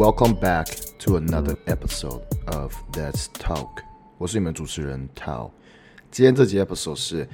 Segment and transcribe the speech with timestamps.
[0.00, 0.66] Welcome back
[1.00, 3.82] to another episode of Let's Talk。
[4.16, 5.50] 我是你们主持人 Tao。
[6.10, 7.28] 今天这集 episode 是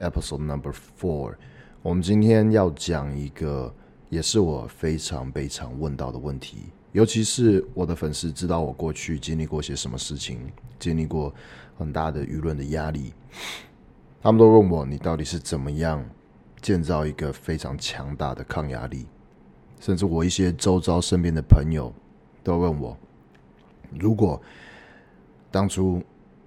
[0.00, 1.34] episode number four。
[1.82, 3.70] 我们今天要讲一个，
[4.08, 11.34] 也是我非常非常问到的问题，尤其是我的粉丝知道我过去经历过些什么事情，经历过
[11.76, 13.12] 很大的舆论的压力，
[14.22, 16.02] 他们都问我，你到底是怎么样
[16.62, 19.06] 建造一个非常强大的抗压力？
[19.78, 21.92] 甚至我一些周遭身边的朋友
[22.46, 22.96] 都问我，
[23.98, 24.40] 如果
[25.50, 26.00] 当初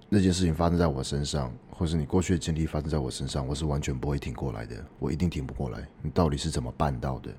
[0.08, 5.86] 那件事情发生在我身上，或是你过去的经历发生在我身上，我是完全不会挺过来的，我一定挺不过来。
[6.00, 7.30] 你到底是怎么办到的？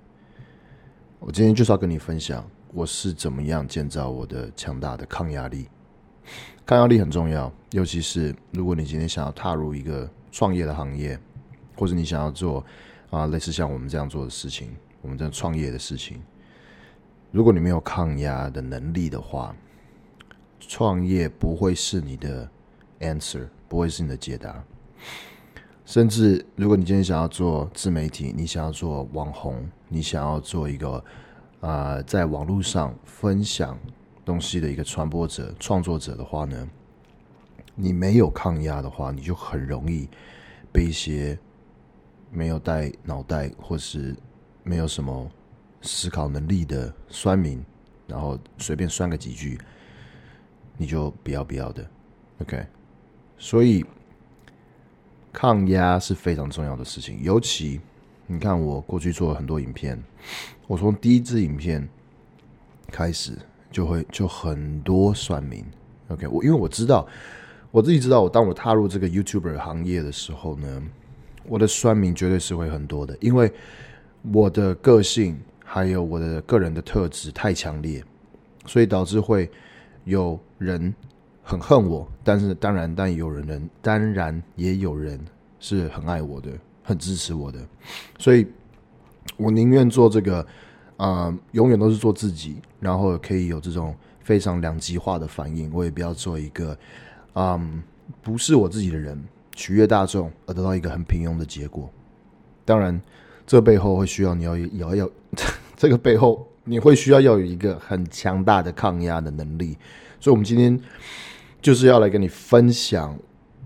[1.18, 5.68] 我今天就是要跟你分享，我是怎么样建造我的强大的抗压力。
[6.64, 11.20] 抗压力很重要，尤其是如果你今天想要踏入一个创业的行业，
[11.76, 12.64] 或者你想要做
[13.09, 14.70] 啊类似像我们这样做的事情。
[15.02, 16.22] 我们这样创业的事情，
[17.32, 19.56] 如果你没有抗压的能力的话，
[20.60, 22.50] 创业不会是你的
[23.00, 24.62] answer，不会是你的解答。
[25.86, 31.04] 甚至如果你今天想要做自媒体，你想要做网红，你想要做一个
[31.62, 33.80] 啊、在网络上分享
[34.26, 36.68] 东西的一个传播者、创作者的话呢，
[37.76, 40.09] 你没有抗压的话，你就很容易
[40.72, 41.38] 被一些
[42.30, 44.16] 没有带脑袋或是
[44.64, 45.30] 没有什么
[45.82, 47.64] 思考能力的酸民，
[48.08, 49.60] 然后随便酸个几句，
[50.78, 51.86] 你就不要不要的
[52.42, 52.66] ，OK。
[53.38, 53.86] 所以
[55.32, 57.82] 抗压是非常重要的事情，尤其
[58.28, 60.02] 你看我过去做了很多影片，
[60.68, 61.88] 我从第一支影片
[62.92, 63.38] 开始
[63.72, 65.66] 就会就很多酸民
[66.09, 66.28] ，OK。
[66.28, 67.08] 我因为我知道
[67.72, 70.84] 我自己知道，我当我踏入这个 YouTuber 行业的时候呢，
[71.46, 73.52] 我的酸民绝对是会很多的，因为。
[74.32, 75.36] 我的个性
[75.73, 78.03] 还有我的个人的特质太强烈，
[78.66, 79.50] 所以导致会
[80.03, 80.94] 有人
[81.41, 85.18] 很恨我，但是当然，但有人人当然也有人
[85.62, 86.51] 是很爱我的，
[86.84, 87.57] 很支持我的，
[88.19, 88.46] 所以
[89.38, 90.46] 我宁愿做这个
[90.97, 96.78] 啊、永远都是做自己，然后可以有这种非常两极化的反应，我也不要做一个
[97.31, 97.57] 啊、
[98.22, 99.17] 不是我自己的人，
[99.56, 101.90] 取悦大众而得到一个很平庸的结果，
[102.66, 103.01] 当然。
[103.51, 105.09] 这背后会需要你要要要，
[105.75, 109.78] 这个背后你会需要要有一个很强大的抗压的能力，
[110.22, 110.79] 所以，我们今天
[111.61, 113.13] 就是要来跟你分享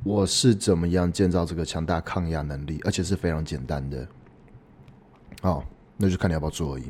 [0.03, 4.07] 我是怎么样建造这个强大抗压能力，而且是非常简单的。
[5.44, 5.63] 好，
[5.97, 6.85] 那就看你要不要做而已。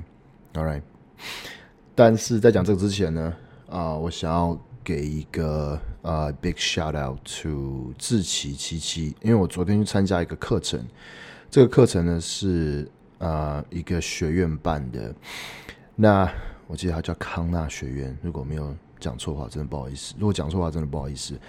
[0.54, 0.82] All right，
[1.94, 3.34] 但是在讲这个之前呢，
[3.70, 10.82] 啊，我想要给一个啊 big shout out to 志奇七七，因为我昨天去参加一个课程。
[11.56, 12.86] 这个课程呢是
[13.18, 15.16] 啊、呃、一个学院办的，
[15.96, 16.30] 那
[16.68, 20.14] 我记得它叫康纳学院，如果没有讲错话，真的不好意思。
[20.20, 21.40] 如果讲错话，真的不好意思。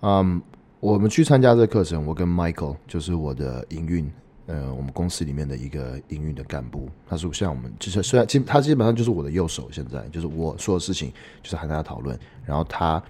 [0.00, 0.42] 嗯，
[0.80, 4.12] 我们去参加这个课程，我跟 Michael 就是我的营运，
[4.46, 13.00] 呃，我们公司里面的一个营运的干部，他是像我们，就是虽然基他基本上就是我的右手，现在就是我说的事情就是和大家讨论，然后他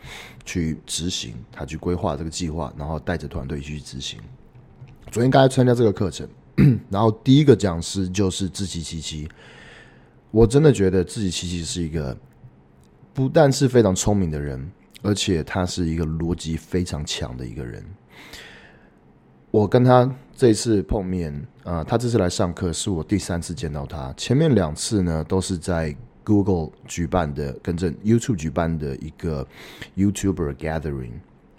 [0.44, 4.20] 去执行，他去规划这个计划，然后带着团队去执行。
[5.10, 6.28] 昨天刚才参加这个课程。
[6.90, 9.28] 然后第一个讲师就是志祺七七，
[10.30, 12.16] 我真的觉得志祺七七是一个
[13.14, 14.70] 不但是非常聪明的人，
[15.02, 17.82] 而且他是一个逻辑非常强的一个人。
[19.50, 29.46] 我跟他这次碰面啊、他这次来上课是我第三次见到他，前面两次呢都是在 Google 举办的，跟着 YouTube 举办的一个
[29.96, 31.12] YouTuber Gathering，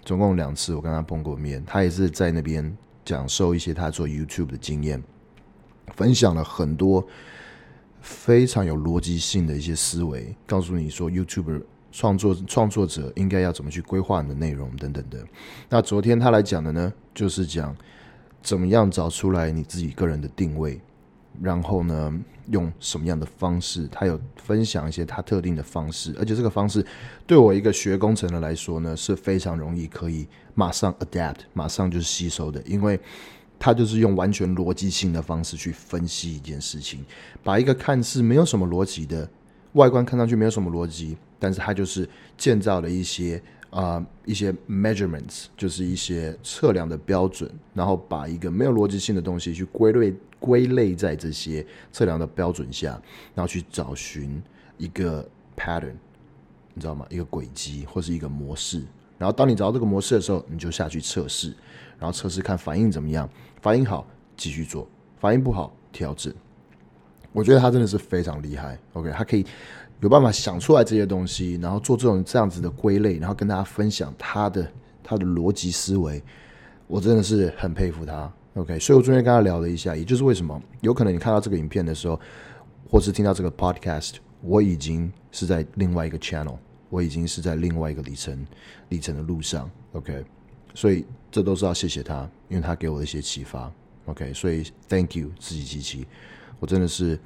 [0.04, 2.76] 总共两次我跟他碰过面，他也是在那边。
[3.04, 5.02] 讲授一些他做 YouTube 的经验，
[5.94, 7.06] 分享了很多
[8.00, 15.24] 非常有逻辑性的一些思维，告诉你说 YouTube 创作创作者应该要怎么去规划你的内容等等的。
[15.68, 17.76] 那昨天他来讲的呢，就是讲
[18.42, 20.80] 怎么样找出来你自己个人的定位。
[21.42, 22.12] 然后呢，
[22.48, 23.88] 用什么样的方式？
[23.90, 26.84] 他有分享一些他特定的方式，而且这个方式
[27.26, 32.98] 对我一个学工程的来说呢，是非常容易可以马上 adapt，马上就吸收的，因为
[33.58, 37.04] 他就是用完全逻辑性的方式去分析一件事情，
[37.42, 39.28] 把一个看似没有什么逻辑的
[39.72, 43.42] 外观看上去没有什么逻辑，但是他就是建造了一些。
[43.74, 52.90] 啊、一些 measurements 就是一些测量的标准，然后把一个没有逻辑性的东西去归类归类在这些测量的标准下，
[53.34, 54.40] 然后去找寻
[54.78, 55.96] 一个 pattern，
[56.72, 57.04] 你知道吗？
[57.10, 58.80] 一个轨迹或是一个模式。
[59.18, 61.48] 然后当你找到这个模式的时候，你就下去测试，
[61.98, 63.28] 然后测试看反应怎么样，
[63.60, 64.06] 反应好
[64.36, 64.88] 继续做，
[65.18, 66.32] 反应不好调整。
[67.32, 68.78] 我觉得他真的是非常厉害。
[68.92, 69.44] OK，他可以
[70.00, 74.70] 有办法想出来这些东西，然后做这种这样子的归类，然后跟大家分享他的
[75.02, 76.22] 他的逻辑思维，
[76.86, 78.30] 我真的是很佩服他。
[78.54, 82.20] OK，所以我昨天跟他聊了一下，也就是为什么有可能你看到这个影片的时候，
[82.88, 86.56] 或是听到这个 Podcast，我已经是在另外一个 channel，
[86.88, 88.46] 我已经是在另外一个里程
[88.90, 89.68] 里程的路上。
[89.92, 90.24] OK，
[90.74, 93.72] 所以这都是要谢谢他，因为他给我的一些启发。
[94.04, 96.06] OK，所以 Thank you，志祺七七，
[96.60, 97.18] 我真的是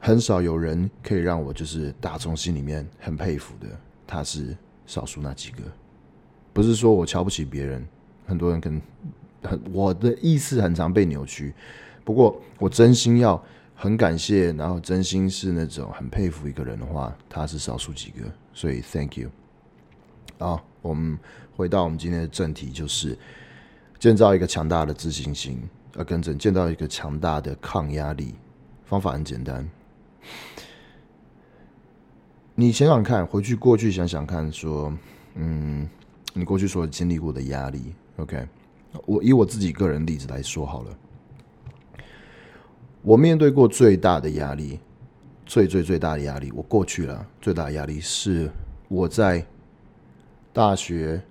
[0.00, 3.68] 很少有人可以让我就是打从心里面很佩服的，
[4.06, 4.56] 他是
[4.86, 5.58] 少数那几个。
[6.52, 7.86] 不是说我瞧不起别人，
[8.26, 8.80] 很多人跟
[9.42, 11.54] 很我的意思很常被扭曲。
[12.04, 13.40] 不过我真心要
[13.74, 18.22] 很感谢，然后真心是那种很佩服一个人的话，他是少数几个。
[18.52, 19.30] 所以 Thank you。
[20.38, 21.18] 好，我们
[21.54, 23.16] 回到我们今天的正题，就是。
[23.98, 25.60] 建造一个强大的自信心，
[25.92, 28.34] 呃，跟着建造一个强大的抗压力。
[28.86, 29.68] 方法很简单，
[32.54, 34.92] 你想想看，回去过去想想看，说，
[35.34, 35.88] 嗯，
[36.34, 38.46] 你过去所经历过的压力，OK，
[39.06, 40.98] 我以我自己个人例子来说好了，
[43.02, 44.78] 我面对过最大的压力，
[45.46, 48.50] 最最最大的压力，我过去了最大的压力是
[48.88, 49.46] 我在
[50.52, 51.22] 大学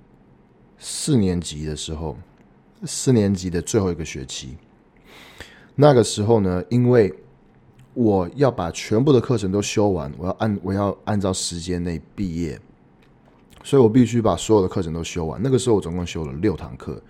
[0.78, 2.18] 四年级的时候。
[2.86, 4.56] 四年级的最后一个学期，
[5.76, 7.14] 那个时候呢，因为
[8.00, 12.58] 我要把全部的课程都修完，我要按我要按照时间内毕业，
[13.62, 15.38] 所以我必须把所有的课程都修完。
[15.44, 17.02] 那个时候我总共修了六堂课。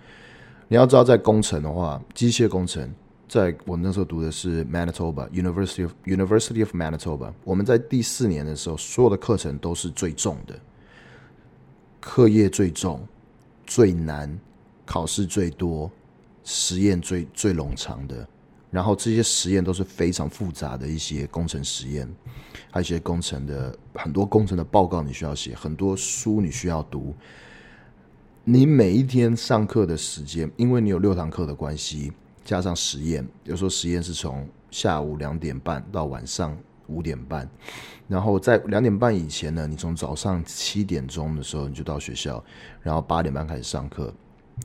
[0.66, 2.92] 你要知道，在工程的话，机械工程，
[3.28, 10.58] 在我那时候读的是 Manitoba University of University of Manitoba，我们在第四年的时候，所有的课程都是最重的，
[12.00, 13.06] 课业最重，
[13.64, 14.36] 最难。
[14.84, 15.88] 考试最多，
[16.42, 18.26] 实验最最冗长的，
[18.70, 22.08] 然后这些实验都是非常复杂的一些工程实验，
[22.70, 27.14] 还有一些工程的很多工程的报告你需要写，很多书你需要读。
[28.44, 32.12] 你每一天上课的时间，因为你有六堂课的关系，
[32.44, 36.56] 加上实验，有时候实验是从下午两点半到晚上
[36.86, 37.48] 五点半，
[38.08, 42.42] 然后在两点半以前呢，你从早上七点钟的时候你就到学校，
[42.82, 44.12] 然后八点半开始上课。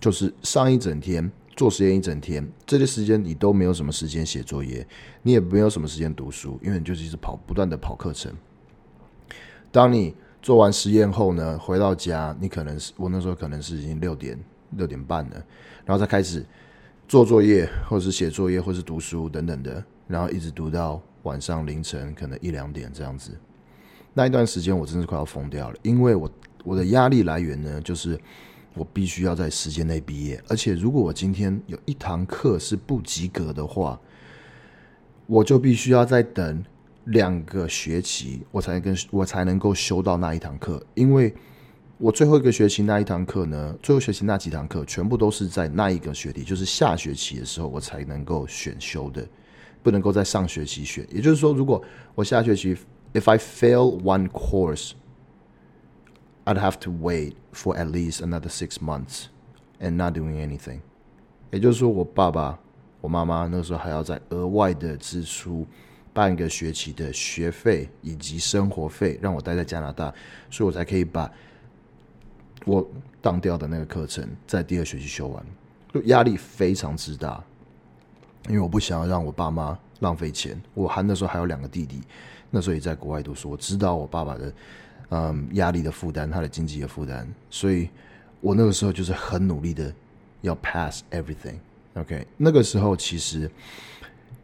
[0.01, 4.85] 就是上一整天做实验一整天，这些时间你都没有什么时间写作业，
[5.23, 8.33] 你也没有什么时间读书，因为你就是一直跑，不断的跑课程。
[9.71, 14.37] 当你做完实验后呢，回到家，你可能是我那时候可能是已经六点
[14.71, 15.35] 六点半了，
[15.85, 16.45] 然后再开始
[17.07, 23.31] 做作业，或者是写作业，或是读书等等的，然后一直读到晚上凌晨可能一两点这样子。
[24.13, 26.29] 那一段时间我真是快要疯掉了，因为我
[26.65, 28.19] 我的压力来源呢就是。
[28.75, 33.99] 我必须要在时间内毕业，而且如果我今天有一堂课是不及格的话，
[35.27, 36.63] 我就必须要再等
[37.05, 40.85] 两个学期，我才能跟我才能够修到那一堂课。
[40.93, 41.33] 因为
[41.97, 49.25] 我最后一个学期那一堂课呢，最后学期那几堂课全部都是在那一个学期，就是下学期的时候我才能够选修的，
[49.81, 51.07] 不能够在上学期选。
[51.09, 51.81] 也就是说，如果
[52.13, 52.75] 我下学期
[53.13, 54.91] if I fail one course。
[56.45, 59.25] I'd have to wait for at least another six months
[59.79, 60.81] and not doing anything。
[61.51, 62.59] 也就是说，我爸爸、
[63.01, 65.65] 我妈妈那时候还要再额外的支出
[66.13, 70.13] 半个学期的学费以及生活费，让我待在加拿大，
[70.51, 71.31] 所以我才可以把
[72.65, 72.87] 我
[73.21, 75.45] 当掉的那个课程在第二学期修完。
[75.91, 77.43] 就压力非常之大，
[78.47, 80.61] 因为我不想要让我爸妈浪费钱。
[80.75, 82.01] 我还那时候还有两个弟弟，
[82.51, 84.53] 那时候也在国外读书，我知道我爸爸的。
[85.09, 87.89] 嗯，压力的负担，他的经济的负担，所以
[88.41, 89.93] 我那个时候就是很努力的
[90.41, 91.55] 要 pass everything。
[91.93, 93.49] OK，那个时候其实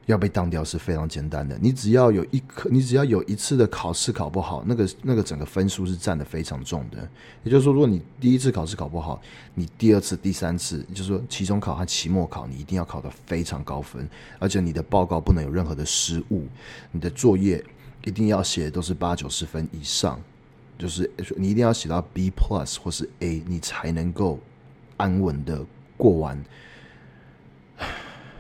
[0.06, 6.98] 要被当掉是非常简单的，你只要有一科，你只要有一次的考试考不好，那个那个整个分数是占得非常重的。
[7.44, 9.22] 也就是说，如果你第一次考试考不好，
[9.53, 14.08] 你第二次、第三次，就是说期中考和期末考，你一定要考得非常高分，
[14.39, 16.48] 而且你的报告不能有任何的失误，
[16.91, 17.63] 你的作业
[18.06, 20.20] 一定要写的都是八九十分以上。
[20.81, 24.39] 就是你一定要写到 B plus 或是 A，你才能够
[24.97, 25.63] 安稳的
[25.95, 26.43] 过完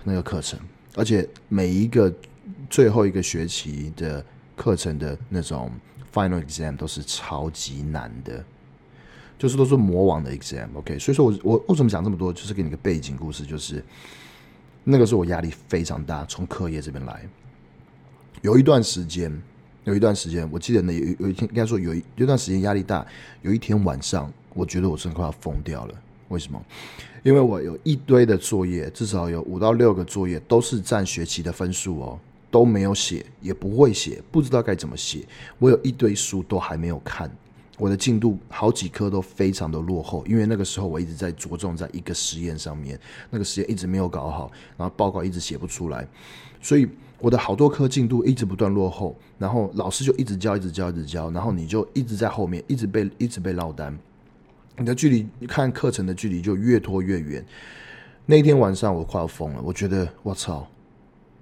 [0.03, 0.59] 那个课程。
[0.95, 2.11] 而且每一个
[2.67, 5.71] 最后一个学期的课程的那种
[6.11, 8.43] final exam 都是超级难的，
[9.37, 10.67] 就是都是魔王的 exam。
[10.73, 13.85] OK，所以说我我为什么讲这么多，就是给你个背景故事，就是
[14.83, 17.29] 那个时候我压力非常大，从课业这边来，
[18.41, 19.31] 有一段时间。
[19.83, 23.05] 有一段时间，我记得呢，有有一天应该说有一有段时间压力大。
[23.41, 25.95] 有一天晚上，我觉得我真的快要疯掉了。
[26.29, 26.63] 为什么？
[27.23, 32.19] 因为我有一堆的作业，至少有五到六个作业都是占学期的分数哦，
[32.49, 35.25] 都没有写，也不会写，不知道该怎么写。
[35.59, 37.29] 我有一堆书都还没有看，
[37.77, 46.07] 我的进度好几科都非常的落后，因为那个时候我一直在着重在一个实验上面，那个实验一直没有搞好，然后报告一直写不出来，
[46.61, 46.87] 所以
[47.21, 53.97] 我的好多科进度一直不断落后，然后老师就一直教，一直教，一直教，然后你就一直在后面，一直被一直被落单，
[54.77, 57.45] 你的距离，看课程的距离就越拖越远。
[58.25, 60.67] 那天晚上我快要疯了，我觉得我操。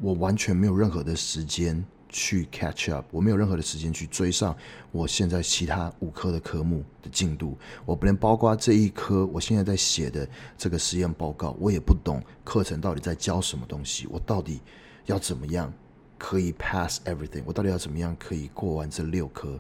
[0.02, 4.56] 我完全没有任何的时间去 catch up，我没有任何的时间去追上
[4.94, 7.58] 我现在其他五科的科目的进度。
[7.86, 10.26] 我不能包括这一科，我现在在写的
[10.58, 14.08] 这个实验报告，我也不懂课程到底在教什么东西。
[14.10, 14.62] 我到底
[15.10, 15.74] 要怎么样
[16.18, 17.42] 可以 pass everything？
[17.46, 19.60] 我到底要怎么样可以过完这六科？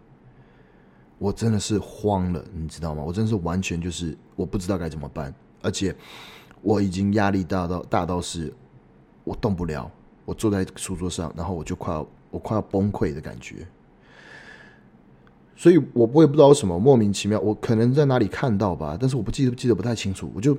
[1.18, 3.04] 我真的是慌了，你知道吗？
[3.04, 5.96] 我真的是完全就是我不知道该怎么办，而且
[6.62, 8.54] 我已经压力大到大到是
[9.24, 9.92] 我动不了。
[10.26, 13.66] 我坐在书桌上，然后我就快要我快要崩溃的感觉，
[15.56, 20.56] 所以我我也不知道什么莫名其妙，我可能在哪里看到吧，但是我不记得记得不太清楚，我就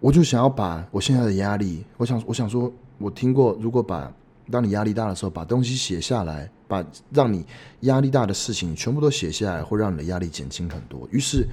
[0.00, 4.12] 我就想要把我现在的压力，我想我想说，我听过，如果把
[4.50, 7.44] 当你压力大的时候，把东西写下来，把让你
[7.80, 11.08] 压力大的事情全部都写下来，会让你的压力减轻很多。
[11.10, 11.46] 于是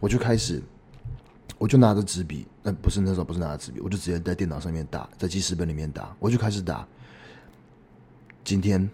[0.00, 0.62] 我就开始。
[1.56, 6.86] 我就拿着纸笔，那不是那时候不是拿着纸笔，我就直接在电脑上面打，在记事本里面打，我就开始打。
[8.44, 8.88] 今天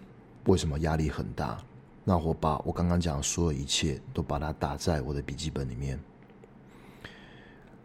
[0.45, 1.59] 为什么压力很大？
[2.03, 5.99] 那我把我刚刚讲的所有一切都把它打在我的笔记本里面。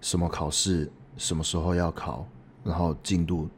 [0.00, 2.26] 什么考试，什么时候要考，
[2.64, 3.49] 然后进度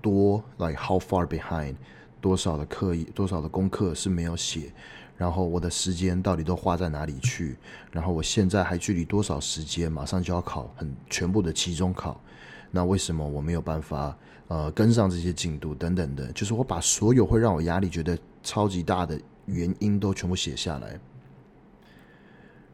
[0.00, 1.74] 多，like how far behind，
[2.20, 4.72] 多少的课，多少的功课是没有写。
[5.16, 7.58] 然后我的时间到底都花在哪里去？
[7.92, 9.92] 然后我现在还距离多少时间？
[9.92, 12.18] 马上就要考很全部的期中考，
[12.70, 14.16] 那为什么我没有办法
[14.48, 16.32] 呃跟上这些进度等等的？
[16.32, 20.98] 就是我把所有会让我压力觉得超级大的原因都全部写下来。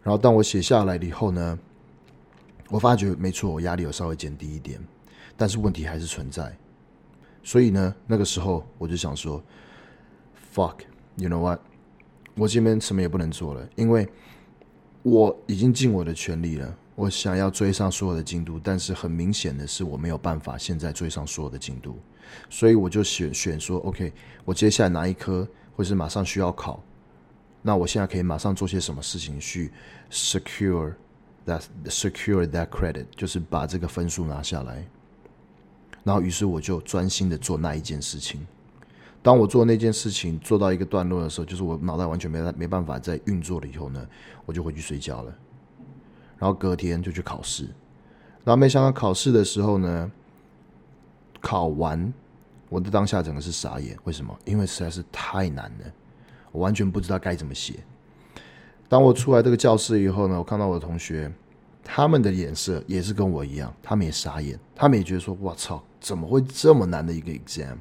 [0.04, 1.58] 然后当我写下来了以后呢，
[2.68, 4.80] 我发觉没错，我压力有稍微减低一点，
[5.36, 6.56] 但是问题还是存在。
[7.42, 9.42] 所以呢，那个时候我就想说
[10.54, 11.60] ，fuck，you know what？
[12.34, 14.08] 我这边什么也不能做了，因为
[15.02, 16.76] 我已经尽我的全力了。
[16.96, 21.98] 我想要追上所有的进度，但是很明显的是我没有办法现在追上所有的进度，
[22.48, 24.10] 所以我就选选说，OK，
[24.46, 25.46] 我接下来哪一科
[25.76, 26.82] 或是马上需要考，
[27.60, 29.70] 那我现在可以马上做些什么事情去
[30.10, 30.94] secure
[31.46, 34.86] that secure that credit，就是把这个分数拿下来。
[36.04, 38.46] 然后于是我就专心的做那一件事情。
[39.22, 44.06] 当我做那件事情做到一个段落的时候，就是我脑袋完全没没办法再运作了以后呢，
[44.44, 45.34] 我就回去睡觉了。
[46.38, 47.64] 然后隔天就去考试，
[48.44, 50.12] 然后没想到考试的时候呢，
[51.40, 52.12] 考完
[52.68, 53.98] 我的当下整个是傻眼。
[54.04, 54.38] 为什么？
[54.44, 55.92] 因为实在是太难了，
[56.52, 57.80] 我完全不知道该怎么写。
[58.88, 61.32] 当我出来这个教室以后呢，我看到我的同学，
[61.82, 67.76] 他们的脸色也是跟我一样，他们也傻眼，他们也觉得说：“我操，怎么会这么难的一个 exam？”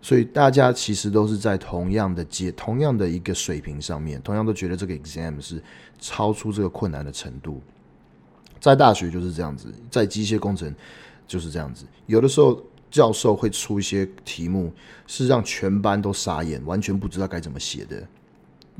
[0.00, 5.60] 所以大家其实都是在同样的阶、同样的一个水平上面，同样都觉得这个 exam 是
[5.98, 7.60] 超出这个困难的程度。
[8.60, 10.72] 在大学就是这样子，在机械工程
[11.26, 11.84] 就是这样子。
[12.06, 14.72] 有的时候教授会出一些题目，
[15.08, 18.06] 是让全班都傻眼，完全不知道该怎么写的。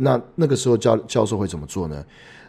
[0.00, 2.05] 那那个时候教教授会怎么做呢？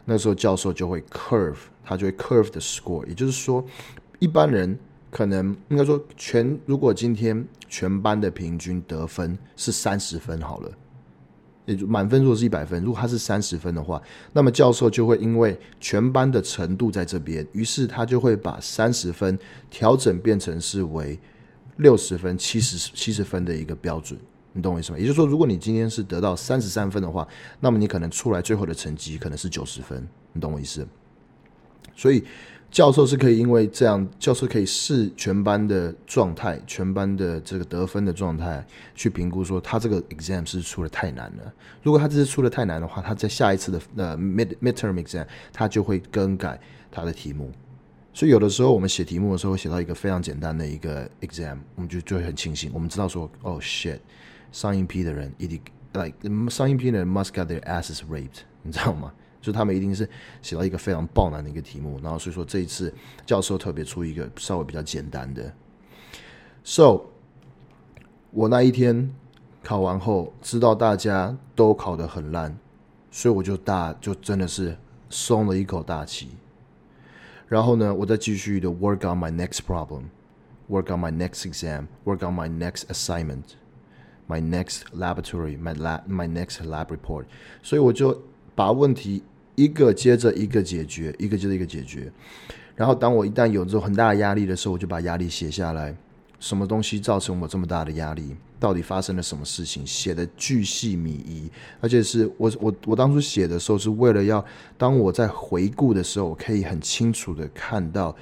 [0.05, 3.65] 那时候教授就会 curve，他就会 curve the score，也就是说，
[4.19, 4.77] 一般人。
[5.11, 10.71] 可能应该说全，如果今天全班的平均得分是三十分好了，
[11.65, 13.99] 也就满分如果是一百分，如果他是三十分的话，
[14.33, 19.35] 那么教授就会因为全班的程度在这边，于是他就会把三十分
[19.71, 21.19] 调整变成是为
[21.77, 24.19] 六十分、七十七十分的一个标准，
[24.59, 24.99] 你懂我意思吗？
[24.99, 27.27] 也就是说，如果你今天是得到三十三分的话，
[27.59, 30.85] 那么你可能出来最后的成绩可能是九十分，你懂我意思？
[31.95, 32.23] 所以。
[32.71, 38.63] 教授是可以因为这样，教授可以视全班的状态、全班的这个得分的状态
[38.93, 41.51] 去评估，说他这个 exam 是出的太难了。
[41.81, 46.61] 如果他这次出的太难的话，他在下一次的呃 mid midterm exam 他就会更改
[46.91, 47.51] 他的题目。
[48.13, 53.97] 所以有的时候我们写题目的时候，写到一个非常简单的一个 exam，我们就就会很庆幸，我们知道说，哦 shit，
[54.51, 55.61] 上一批的人一定
[55.93, 59.13] like 上一批的人 must get their asses raped， 你知道吗？
[59.41, 60.07] 就他们一定是
[60.41, 62.93] 写到一个非常爆难的一个题目，然后所以说这一次
[63.25, 65.53] 教授特别出一个稍微比较简单的。
[66.61, 67.03] So，
[68.31, 69.15] 我那一天
[69.63, 72.57] 考完后，知道大家都考得很烂，
[73.11, 74.77] 所以我就大就真的是
[75.09, 76.31] 松了一口大气。
[77.47, 83.55] 然后呢，我再继续的 work on my next problem，work on my next exam，work on my next assignment。
[84.29, 87.25] My next laboratory，my lab，my next lab report。
[87.63, 88.21] 所以我就
[88.55, 89.23] 把问题
[89.55, 92.11] 一个接着一个解决，一个接着一个解决。
[92.75, 95.93] 然后当我一旦有这种很大的压力的时候，我就把压力写下来。
[96.39, 98.33] 什么东西造成我这么大的压力？
[98.61, 99.85] 到底发生了什么事情？
[99.85, 104.45] 写的巨细靡遗，而且是我我我当初写的时候是为了要，
[104.77, 108.15] 当我在回顾的时候，我可以很清楚的看到，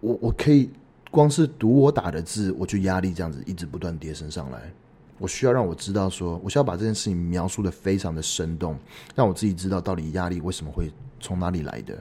[0.00, 0.70] 我我可以
[1.16, 4.70] 光是读我打的字，我就压力这样子一直不断叠升上来。
[5.18, 8.78] 我需要让我知道说，我需要把这件事情描述的非常的生动，
[9.14, 11.98] 让我自己知道到底压力为什么会从哪里来的。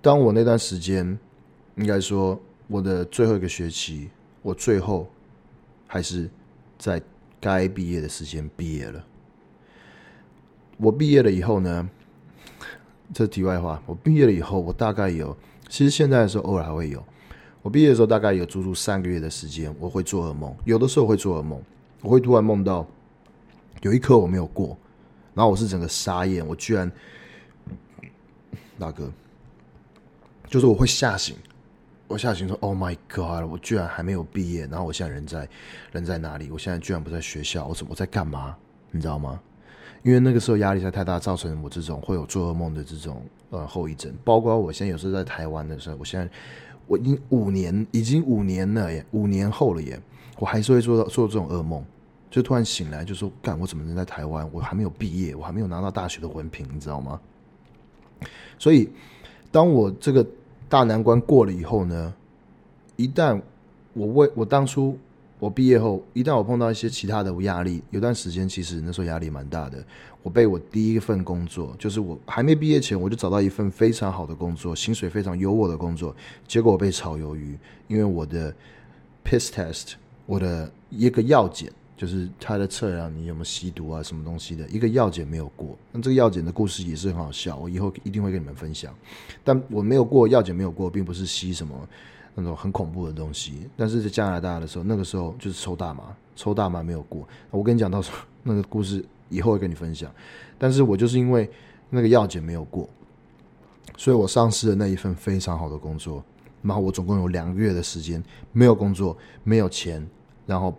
[0.00, 1.18] 当我那段时间。
[1.78, 4.08] 应该说，我的最后一个学期，
[4.40, 5.06] 我最后
[5.86, 6.26] 还是
[6.78, 7.02] 在
[7.38, 9.04] 该毕业的时间毕业了。
[10.78, 11.86] 我毕业了以后呢，
[13.12, 13.82] 这题外话。
[13.84, 15.36] 我毕业了以后，我大概有，
[15.68, 17.04] 其实现在的时候偶尔还会有。
[17.62, 20.54] 我毕业的时候大概有足足三个月的时间，我会做噩梦。
[20.64, 21.60] 有的时候会做噩梦，
[22.00, 22.86] 我会突然梦到
[23.82, 24.78] 有一科我没有过，
[25.34, 26.90] 然后我是整个傻眼，我居然，
[28.78, 29.10] 大哥，
[30.48, 31.34] 就是我会吓醒。
[32.08, 33.50] 我吓醒说：“Oh my God！
[33.50, 35.48] 我居然还没有毕业，然后我现在人在
[35.90, 36.52] 人在哪里？
[36.52, 38.56] 我现在居然不在学校，我怎么我在干嘛？
[38.92, 39.40] 你知道吗？
[40.06, 43.20] 因为那个时候压力实在太大，造成我这种会有做噩梦的这种
[43.50, 44.14] 呃后遗症。
[44.22, 46.30] 包括我现在有时候在台湾的时候，我现在
[46.86, 50.00] 我已经五年，已经五年了耶，五年后了耶，
[50.38, 51.84] 我还是会做到做这种噩梦，
[52.30, 54.48] 就突然醒来就说：干，我怎么能在台湾？
[54.52, 57.20] 我还没有毕业，我还没有拿到大学的文凭，你知道吗？
[58.58, 58.88] 所以
[59.50, 60.26] 当我这个。
[60.68, 62.12] 大难关过了以后呢，
[62.96, 63.40] 一旦
[63.92, 64.98] 我为我当初
[65.38, 69.84] 我毕业后，一旦我碰到一些其他的压力，有段时间其实那时候压力蛮大的。
[70.22, 76.14] 我被我第一份工作，就是我还没毕业前，我就找到一份非常好的工作，薪水非常优渥的工作。
[76.48, 78.54] 结果我被炒鱿鱼，因为我的
[79.24, 79.92] piss test，
[80.24, 81.72] 我的一个药检。
[81.96, 88.94] 就是他的测量你有没有吸毒啊，什么东西的一个药检没有过，那这个药检的故事也是很好笑，我以后一定会跟你们分享。
[89.42, 91.74] 但我没有过药检没有过，并不是吸什么
[92.36, 93.68] 那种很恐怖的东西。
[93.76, 97.26] 但是在加拿大的时候，那个时候就是抽大麻，抽大麻没有过。
[97.50, 100.08] 我跟你讲到时候那个故事以后会跟你分享。
[100.56, 101.50] 但是我就是因为
[101.90, 102.88] 那个药检没有过，
[103.96, 106.22] 所以我丧失了那一份非常好的工作。
[106.62, 108.22] 然后我总共有两个月的时间
[108.52, 110.06] 没有工作，没有钱，
[110.46, 110.72] 然后。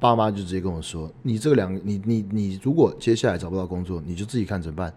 [0.00, 4.92] 爸妈就直接跟我说：“你这个两，你你你，如果接下来找不到工作，你就自己看怎么办，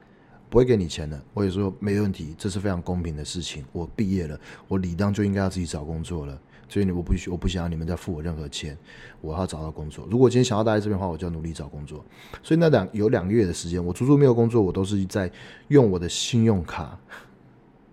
[0.51, 3.65] 不会给你钱的。”我也说没问题，这是非常公平的事情。
[3.71, 8.77] 我毕业了，我理当就应该要自己找工作了，所以你我不需我不想要你们再付我任何钱，
[9.21, 10.05] 我要找到工作。
[10.11, 12.05] 如果今天想要待在这边的话，我就要努力找工作。
[12.43, 15.31] 所以那两有两个月的时间，我足足没有工作，我都是在
[15.69, 16.99] 用我的信用卡。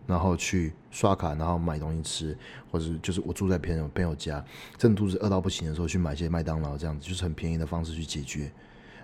[0.08, 2.38] 然后去刷卡，然后买东西吃，
[2.70, 4.42] 或者就是我住在朋友朋友家，
[4.78, 8.50] 真的肚子饿到不行的时候，去买一些麦当劳这样子，就是很便宜的方式去解决。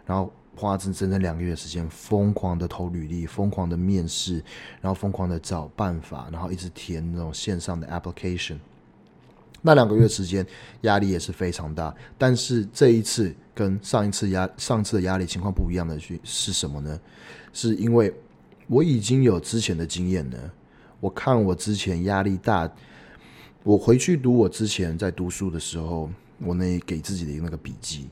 [0.06, 4.42] 然后花整整整两个月时间，疯狂的投履历，疯狂的面试，
[4.80, 8.56] 然后疯狂的找办法，然后一直填那种线上的 application。
[9.62, 10.46] 那两个月时间
[10.82, 17.00] 压力也是非常大，但是这一次跟上一次压上次的压力情况不一样的是是什么呢？
[17.52, 18.12] 是因为
[18.66, 20.38] 我已经有之前的经验了。
[21.00, 22.70] 我看我之前压力大，
[23.62, 28.08] 我回去读我之前在读书的时候，我那给自己的那个笔记，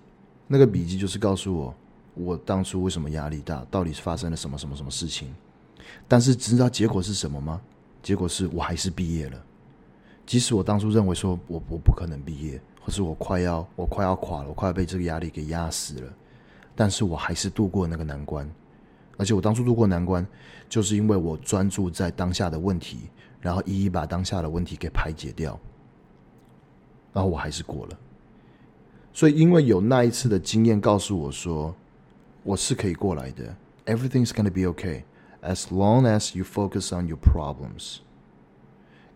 [0.47, 1.75] 那个笔记就是告诉我，
[2.15, 5.35] 我当初为什么压力大，到底是发生了什么什么什么事情。
[6.07, 7.61] 但是知道结果是什么吗？
[8.03, 9.43] 结果是我还是毕业了，
[10.27, 16.13] 即使我当初认为说我我不可能毕业，或是我快要我快要垮了，我快要被这个压力给压死了，
[16.75, 18.51] 但是我还是度过那个难关。
[19.17, 20.27] 而且我当初度过难关，
[20.69, 25.59] 就是因为我专注在当下的问题，然后一一把当下的问题给排解掉，
[27.13, 27.99] 然后我还是过了。
[29.13, 31.73] 所以因为有那一次的经验告诉我说，
[32.43, 33.57] 我是可以过来的。
[33.87, 35.03] Everything's gonna be okay
[35.43, 37.99] as long as you focus on your problems.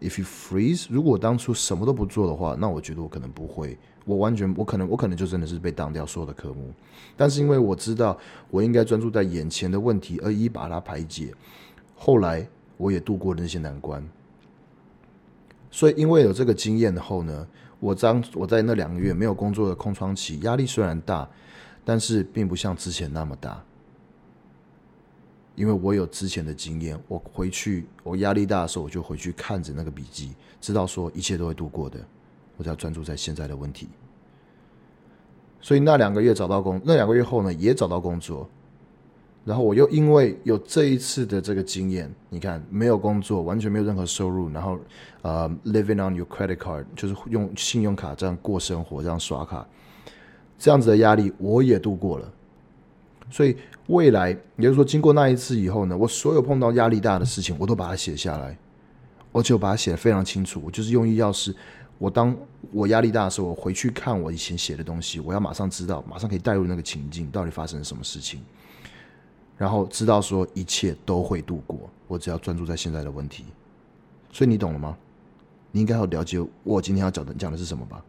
[0.00, 3.78] If you freeze，如果我当初什么都不做的话，那我觉得我可能不会。
[4.04, 6.72] 我完全，我可能，我可能就真的是被当掉所有的科目，
[7.16, 8.16] 但是因为我知道
[8.50, 11.34] 我应该专注在眼前的问题，而一把它排解。
[11.96, 14.06] 后来我也度过了那些难关，
[15.72, 17.48] 所以因为有这个经验后呢，
[17.80, 21.28] 我当我在那两个月没有工作的空窗期，压力虽然大，
[21.88, 23.62] 但是并不像之前那么大，
[25.54, 32.00] 因为我有之前的经验，我回去我压力大的时候，我就回去看着那个笔记，知道说一切都会度过的。
[32.56, 33.86] 我只要专注在现在的问题，
[35.60, 38.48] 所以那两个月找到工，那两个月后呢，也找到工作，
[39.44, 44.78] 然后我又因为有这一次的这个经验，你看没有工作，完全没有任何收入，然后
[45.22, 49.68] 呃，living on your credit card，就是用信用卡这样过生活，这样刷卡，
[50.58, 52.32] 这样子的压力我也度过了。
[53.30, 53.56] 所以
[53.88, 58.56] 未来，也就是说，经过那一次以后呢，我所有碰到压力大的事情，我都把它写下来，
[59.32, 60.62] 而且我把它写得非常清楚。
[60.64, 61.54] 我就是用意要是，
[61.98, 62.36] 我当
[62.72, 68.40] 我压力大的时候，我回去看我以前写的东西，我要马上知道，马上可以带入那个情境，到底发生了什么事情。
[69.56, 73.44] 然后知道说一切都会度过，我只要专注在现在的问题。
[74.30, 74.96] 所以你懂了吗？
[75.72, 78.04] 你应该要了解我今天要讲的讲的是什么吧？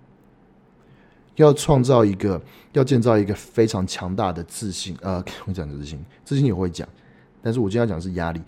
[1.38, 2.40] 要创造一个，
[2.74, 4.96] 要建造一个非常强大的自信。
[5.02, 6.88] 呃，我讲自信，自信也会讲，
[7.42, 8.42] 但是我今天要讲的是压力。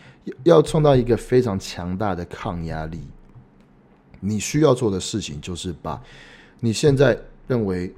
[0.43, 2.99] 要要创造一个非常强大的抗压力，
[4.19, 5.99] 你需要做的事情就是把
[6.59, 7.91] 你现在认为。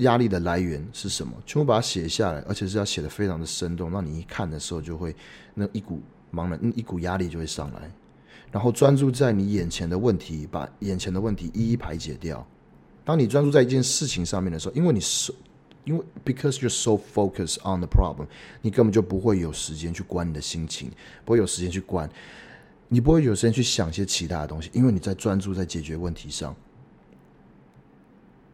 [0.00, 1.32] 压力的来源是什么？
[1.46, 5.16] 全部把它写下来，而且是要写得非常的生动，让你一看的时候就会
[5.54, 7.90] 那一股茫然，一股压力就会上来。
[8.52, 12.46] 然后专注在你眼前的问题，把眼前的问题一一排解掉。
[13.06, 15.32] 当你专注在一件事情上面的时候，因为你是
[15.84, 18.26] 因为 because you're so focused on the problem，
[18.60, 20.90] 你根本就不会有时间去关你的心情，
[21.24, 22.10] 不会有时间去关，
[22.88, 26.54] 你不会有时间去想些其他的东西，因为你在专注在解决问题上。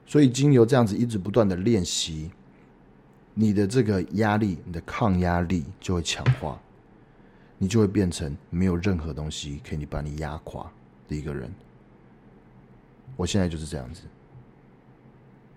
[0.04, 2.30] 所以，经由这样子一直不断的练习，
[3.32, 6.60] 你的这个压力，你的抗压力就会强化，
[7.56, 10.70] 你就会变成没有任何东西可以把你压垮
[11.08, 11.50] 的一个人。
[13.16, 14.02] 我现在就是这样子。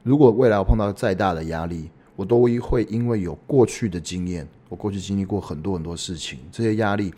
[0.05, 7.11] 如果未来我碰到再大的压力，我都会因为有过去的经验，我过去经历过很多很多事情，这些压力，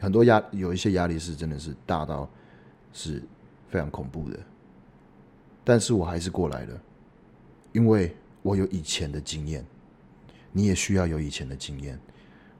[0.00, 2.28] 很多压，有一些压力是真的是大到
[2.92, 3.22] 是
[3.68, 4.40] 非常恐怖的。
[5.62, 6.80] 但是我还是过来了，
[7.70, 9.64] 因为我有以前的经验，
[10.50, 11.96] 你也需要有以前的经验。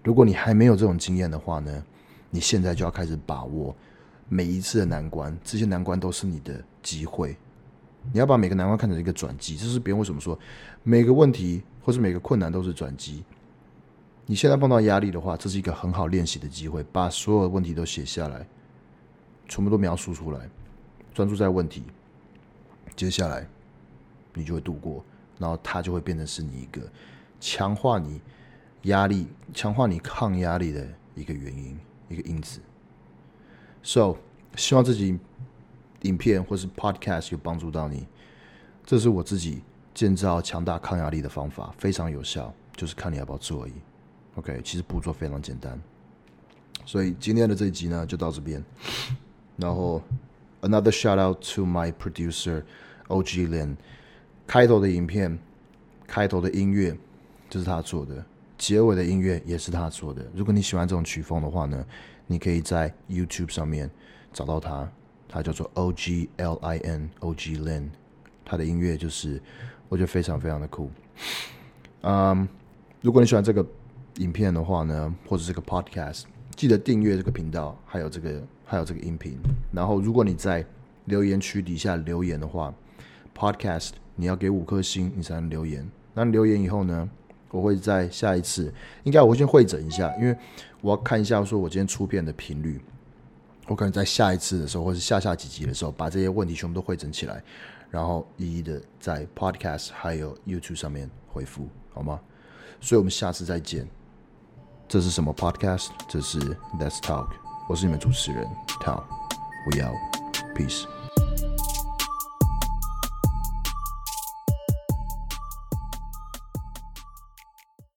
[0.05, 1.85] 如果你还没有这种经验的话呢，
[2.31, 3.75] 你现在就要开始把握
[4.29, 7.37] 每一次的难关，这些难关都是你的机会。
[8.13, 10.39] 你要把每个难关看成一个转机，这是别人为什么说
[10.83, 13.25] 每个问题或是每个困难都是转机。
[14.27, 18.47] 你现在碰到压力的话，这是一个很好练习的机会，把所有问题都写下来，
[19.49, 20.49] 全部都描述出来，
[21.13, 21.83] 专注在问题。
[22.97, 23.47] 接下来，
[24.33, 25.05] 你就会度过，
[25.39, 26.81] 然后它就会变成是你一个
[27.41, 28.21] 强化你
[28.83, 32.61] 压力、强化你抗压力的一个原因、一个因子。
[33.83, 34.17] So，
[34.57, 35.19] 希望自己
[36.05, 38.07] 影片或是 Podcast 有帮助到你。
[38.87, 39.63] 这是我自己
[39.93, 43.73] 建造强大抗压力的方法，非常有效，就是看你要不要做而已。
[44.37, 45.79] OK，其实步骤非常简单。
[46.87, 48.65] 所以今天的这一集呢，就到这边，
[49.57, 50.01] 然后。
[50.67, 52.63] Another shout out to my producer
[53.09, 53.77] OG Lin。
[54.47, 55.39] 开头的影片，
[56.07, 56.97] 开头的音乐，
[57.51, 58.15] 这是他做的；
[58.57, 60.25] 结尾的音乐也是他做的。
[60.35, 61.85] 如果你喜欢这种曲风的话呢，
[62.27, 63.91] 你可以在 YouTube 上面
[64.33, 64.91] 找到他，
[65.35, 67.89] 他叫做 OG L I N OG Lin。
[68.45, 69.41] 他的音乐就是
[69.89, 70.91] 我觉得非常非常的酷。
[72.03, 72.49] 嗯、
[73.01, 73.67] 如果你喜欢这个
[74.17, 78.43] 影片的话呢，或者这个 Podcast，记得订阅这个频道，还有这个。
[78.67, 79.37] 还有这个音频，
[79.71, 80.65] 然后如果你在
[81.05, 82.75] 留言区底下留言的话
[83.37, 85.87] ，Podcast 你要给五颗星，你才能留言。
[86.15, 87.09] 那留言以后呢，
[87.51, 90.35] 我会在下一次，应该我会先会诊一下，因为
[90.81, 92.81] 我要看一下说我今天出片的频率，
[93.67, 97.43] 我可能在下一次的时候，或是下下几集的时候，把这些问题全部都汇整起来，
[97.91, 102.21] 然后一一的在 Podcast 还有 YouTube 上面回复，好吗？
[102.81, 103.89] 所以我们下次再见。
[104.87, 105.89] 这是什么 Podcast？
[106.09, 106.39] 这是
[106.79, 107.29] Let's Talk。
[107.69, 108.47] 我是你们主持人
[108.83, 111.04] Tao，We out，Peace。